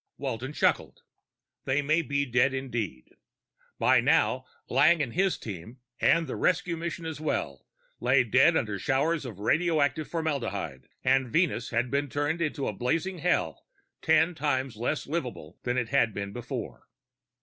_Walton 0.17 0.51
chuckled. 0.51 1.01
They 1.65 1.83
may 1.83 2.01
be 2.01 2.25
dead, 2.25 2.55
indeed! 2.55 3.11
By 3.77 4.01
now 4.01 4.47
Lang 4.67 4.99
and 4.99 5.13
his 5.13 5.37
team, 5.37 5.77
and 5.99 6.25
the 6.25 6.35
rescue 6.35 6.75
mission 6.75 7.05
as 7.05 7.21
well, 7.21 7.67
lay 7.99 8.23
dead 8.23 8.57
under 8.57 8.79
showers 8.79 9.25
of 9.25 9.37
radioactive 9.37 10.07
formaldehyde, 10.09 10.87
and 11.03 11.29
Venus 11.31 11.69
had 11.69 11.91
been 11.91 12.09
turned 12.09 12.41
into 12.41 12.67
a 12.67 12.73
blazing 12.73 13.19
hell 13.19 13.67
ten 14.01 14.33
times 14.33 14.75
less 14.75 15.05
livable 15.05 15.59
than 15.61 15.77
it 15.77 15.89
had 15.89 16.15
been 16.15 16.33
before. 16.33 16.87